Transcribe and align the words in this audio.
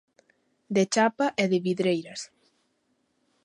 De 0.75 0.83
chapa 0.93 1.27
e 1.43 1.45
de 1.51 1.59
vidreiras. 1.65 2.21